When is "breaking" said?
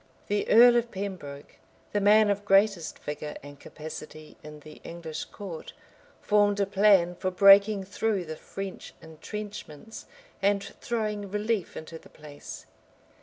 7.29-7.83